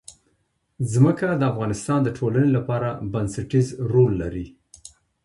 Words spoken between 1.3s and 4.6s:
د افغانستان د ټولنې لپاره بنسټيز رول لري.